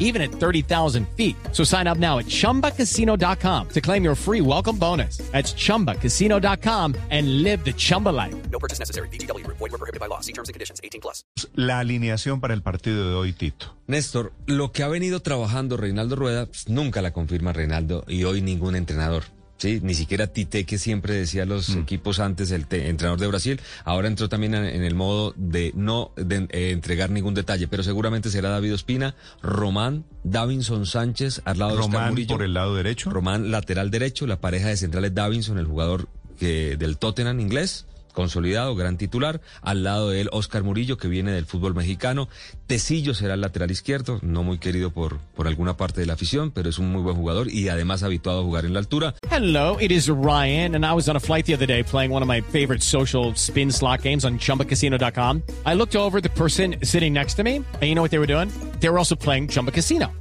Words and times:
even 0.00 0.20
at 0.20 0.32
30,000 0.32 1.06
feet. 1.16 1.36
So 1.52 1.62
sign 1.62 1.86
up 1.86 1.98
now 1.98 2.18
at 2.18 2.26
chumbacasino.com 2.26 3.68
to 3.68 3.80
claim 3.80 4.02
your 4.02 4.16
free 4.16 4.40
welcome 4.40 4.76
bonus. 4.76 5.18
That's 5.30 5.54
chumbacasino.com 5.54 6.96
and 7.10 7.44
live 7.44 7.64
the 7.64 7.72
Chumba 7.72 8.08
life. 8.08 8.34
No 8.50 8.58
purchase 8.58 8.80
necessary. 8.80 9.08
BGW. 9.08 9.46
Void 9.46 9.60
were 9.60 9.78
prohibited 9.78 10.00
by 10.00 10.06
law. 10.06 10.20
See 10.20 10.32
terms 10.32 10.48
and 10.48 10.54
conditions. 10.54 10.80
18 10.82 11.00
plus. 11.00 11.24
La 11.54 11.78
alineación 11.78 12.40
para 12.40 12.54
el 12.54 12.62
partido 12.62 13.08
de 13.08 13.14
hoy, 13.14 13.32
Tito. 13.32 13.76
Néstor, 13.86 14.32
lo 14.46 14.72
que 14.72 14.82
ha 14.82 14.88
venido 14.88 15.20
trabajando 15.20 15.76
Reinaldo 15.76 16.16
Rueda, 16.16 16.46
pues, 16.46 16.68
nunca 16.68 17.02
la 17.02 17.12
confirma 17.12 17.52
Reinaldo 17.52 18.04
y 18.08 18.24
hoy 18.24 18.40
ningún 18.40 18.76
entrenador. 18.76 19.24
Sí, 19.60 19.78
ni 19.82 19.92
siquiera 19.92 20.26
Tite, 20.26 20.64
que 20.64 20.78
siempre 20.78 21.12
decía 21.12 21.44
los 21.44 21.76
equipos 21.76 22.18
antes, 22.18 22.50
el 22.50 22.66
te- 22.66 22.88
entrenador 22.88 23.20
de 23.20 23.26
Brasil, 23.26 23.60
ahora 23.84 24.08
entró 24.08 24.30
también 24.30 24.54
en, 24.54 24.82
el 24.82 24.94
modo 24.94 25.34
de 25.36 25.72
no 25.76 26.12
de, 26.16 26.48
eh, 26.50 26.70
entregar 26.70 27.10
ningún 27.10 27.34
detalle, 27.34 27.68
pero 27.68 27.82
seguramente 27.82 28.30
será 28.30 28.48
David 28.48 28.72
Ospina, 28.72 29.14
Román, 29.42 30.04
Davinson 30.24 30.86
Sánchez, 30.86 31.42
al 31.44 31.58
lado 31.58 31.72
de 31.72 31.82
Román 31.82 32.14
por 32.26 32.42
el 32.42 32.54
lado 32.54 32.74
derecho. 32.74 33.10
Román 33.10 33.50
lateral 33.50 33.90
derecho, 33.90 34.26
la 34.26 34.40
pareja 34.40 34.68
de 34.68 34.78
centrales 34.78 35.14
Davinson, 35.14 35.58
el 35.58 35.66
jugador 35.66 36.08
que, 36.38 36.78
del 36.78 36.96
Tottenham 36.96 37.38
inglés, 37.38 37.84
consolidado, 38.12 38.74
gran 38.74 38.96
titular, 38.96 39.40
al 39.62 39.84
lado 39.84 40.10
de 40.10 40.22
él 40.22 40.28
Oscar 40.32 40.62
Murillo, 40.62 40.96
que 40.96 41.08
viene 41.08 41.32
del 41.32 41.46
fútbol 41.46 41.74
mexicano, 41.74 42.28
Tecillo 42.66 43.14
será 43.14 43.34
el 43.34 43.40
lateral 43.40 43.70
izquierdo, 43.70 44.18
no 44.22 44.42
muy 44.42 44.58
querido 44.58 44.90
por, 44.90 45.20
alguna 45.44 45.76
parte 45.76 46.00
de 46.00 46.06
la 46.06 46.12
afición, 46.12 46.50
pero 46.50 46.68
es 46.68 46.78
un 46.78 46.92
muy 46.92 47.02
buen 47.02 47.16
jugador 47.16 47.50
y 47.50 47.68
además 47.68 48.02
habituado 48.02 48.40
a 48.40 48.42
jugar 48.44 48.64
en 48.64 48.74
la 48.74 48.80
altura. 48.80 49.14
Hello, 49.30 49.78
it 49.80 49.90
is 49.90 50.08
Ryan, 50.08 50.74
and 50.74 50.84
I 50.84 50.92
was 50.92 51.08
on 51.08 51.16
a 51.16 51.20
flight 51.20 51.46
the 51.46 51.54
other 51.54 51.66
day 51.66 51.82
playing 51.82 52.12
one 52.12 52.22
of 52.22 52.28
my 52.28 52.40
favorite 52.40 52.82
social 52.82 53.32
spin 53.34 53.72
slot 53.72 54.02
games 54.02 54.24
on 54.24 54.38
chumbacasino.com. 54.38 55.42
I 55.64 55.74
looked 55.74 55.96
over 55.96 56.20
the 56.20 56.30
person 56.30 56.76
sitting 56.82 57.14
next 57.14 57.34
to 57.34 57.42
me, 57.42 57.56
and 57.56 57.82
you 57.82 57.94
know 57.94 58.02
what 58.02 58.10
they 58.10 58.18
were 58.18 58.26
doing? 58.26 58.50
They 58.80 58.88
were 58.88 58.98
also 58.98 59.16
playing 59.16 59.48
Chumba 59.48 59.70
Casino. 59.70 60.12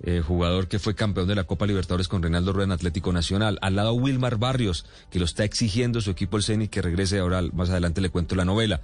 eh, 0.00 0.20
jugador 0.26 0.68
que 0.68 0.78
fue 0.78 0.94
campeón 0.94 1.28
de 1.28 1.34
la 1.34 1.44
Copa 1.44 1.66
Libertadores 1.66 2.08
con 2.08 2.22
Reinaldo 2.22 2.52
Rueda 2.52 2.66
en 2.66 2.72
Atlético 2.72 3.12
Nacional. 3.12 3.58
Al 3.62 3.76
lado 3.76 3.92
Wilmar 3.94 4.36
Barrios, 4.38 4.84
que 5.10 5.18
lo 5.18 5.24
está 5.24 5.44
exigiendo 5.44 6.00
su 6.00 6.10
equipo 6.10 6.36
el 6.36 6.42
Ceni 6.42 6.68
que 6.68 6.82
regrese 6.82 7.18
ahora. 7.20 7.42
Más 7.52 7.70
adelante 7.70 8.00
le 8.00 8.10
cuento 8.10 8.34
la 8.34 8.44
novela. 8.44 8.80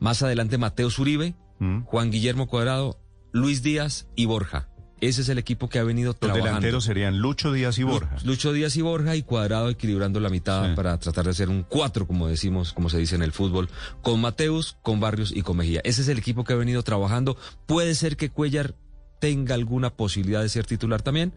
Más 0.00 0.22
adelante 0.22 0.58
Mateo 0.58 0.90
Zuribe, 0.90 1.34
Juan 1.84 2.10
Guillermo 2.10 2.46
Cuadrado, 2.48 2.98
Luis 3.32 3.62
Díaz 3.62 4.06
y 4.16 4.26
Borja. 4.26 4.68
Ese 5.00 5.22
es 5.22 5.28
el 5.30 5.38
equipo 5.38 5.68
que 5.68 5.80
ha 5.80 5.82
venido 5.82 6.10
Los 6.12 6.20
trabajando. 6.20 6.46
delanteros 6.46 6.84
serían 6.84 7.18
Lucho 7.18 7.52
Díaz 7.52 7.76
y 7.78 7.82
Borja. 7.82 8.16
Lucho 8.22 8.52
Díaz 8.52 8.76
y 8.76 8.82
Borja 8.82 9.16
y 9.16 9.22
Cuadrado 9.24 9.68
equilibrando 9.68 10.20
la 10.20 10.28
mitad 10.28 10.68
Sí. 10.68 10.76
para 10.76 10.96
tratar 10.98 11.24
de 11.24 11.32
hacer 11.32 11.48
un 11.48 11.64
cuatro, 11.64 12.06
como 12.06 12.28
decimos, 12.28 12.72
como 12.72 12.88
se 12.88 12.98
dice 12.98 13.16
en 13.16 13.22
el 13.22 13.32
fútbol, 13.32 13.68
con 14.00 14.20
Mateus, 14.20 14.76
con 14.82 15.00
Barrios 15.00 15.32
y 15.34 15.42
con 15.42 15.56
Mejía. 15.56 15.80
Ese 15.82 16.02
es 16.02 16.08
el 16.08 16.18
equipo 16.18 16.44
que 16.44 16.52
ha 16.52 16.56
venido 16.56 16.84
trabajando. 16.84 17.36
Puede 17.66 17.96
ser 17.96 18.16
que 18.16 18.30
Cuellar 18.30 18.76
tenga 19.22 19.54
alguna 19.54 19.90
posibilidad 19.90 20.42
de 20.42 20.48
ser 20.48 20.66
titular 20.66 21.00
también 21.00 21.32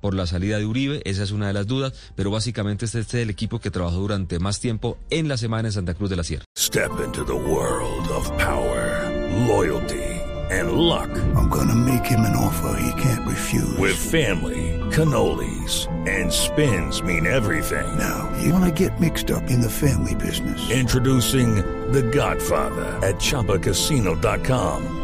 por 0.00 0.14
la 0.14 0.24
salida 0.24 0.56
de 0.56 0.66
Uribe, 0.66 1.02
esa 1.04 1.24
es 1.24 1.32
una 1.32 1.48
de 1.48 1.52
las 1.52 1.66
dudas, 1.66 1.92
pero 2.14 2.30
básicamente 2.30 2.84
este 2.84 3.00
es 3.00 3.14
el 3.14 3.28
equipo 3.28 3.58
que 3.58 3.72
trabajó 3.72 3.96
durante 3.96 4.38
más 4.38 4.60
tiempo 4.60 4.98
en 5.10 5.26
la 5.26 5.36
semana 5.36 5.66
en 5.66 5.72
Santa 5.72 5.94
Cruz 5.94 6.10
de 6.10 6.16
la 6.16 6.22
Sierra. 6.22 6.44
Step 6.56 6.92
into 7.04 7.24
the 7.24 7.32
world 7.34 8.08
of 8.10 8.30
power, 8.38 9.10
loyalty, 9.48 10.20
and 10.52 10.70
luck. 10.74 11.10
I'm 11.34 11.48
gonna 11.48 11.74
make 11.74 12.04
him 12.04 12.20
an 12.20 12.36
offer 12.36 12.78
he 12.80 13.02
can't 13.02 13.26
refuse. 13.26 13.76
With 13.78 13.96
family, 13.96 14.78
cannolis, 14.92 15.88
and 16.06 16.30
spins 16.30 17.02
mean 17.02 17.26
everything. 17.26 17.98
now, 17.98 18.30
you 18.44 18.52
wanna 18.52 18.70
get 18.70 19.00
mixed 19.00 19.32
up 19.32 19.50
in 19.50 19.60
the 19.60 19.70
family 19.70 20.14
business. 20.14 20.70
Introducing 20.70 21.56
The 21.90 22.02
Godfather 22.02 23.00
at 23.02 23.16
ChumbaCasino.com. 23.16 25.03